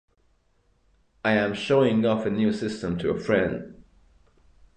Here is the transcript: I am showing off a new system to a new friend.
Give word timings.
I 1.23 1.33
am 1.33 1.53
showing 1.53 2.07
off 2.07 2.25
a 2.25 2.31
new 2.31 2.51
system 2.53 2.97
to 2.97 3.11
a 3.11 3.13
new 3.13 3.19
friend. 3.19 3.83